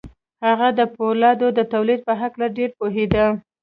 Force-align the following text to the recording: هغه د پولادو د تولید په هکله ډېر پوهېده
هغه 0.47 0.67
د 0.79 0.81
پولادو 0.95 1.47
د 1.57 1.59
تولید 1.73 1.99
په 2.07 2.13
هکله 2.21 2.45
ډېر 2.57 2.69
پوهېده 2.79 3.25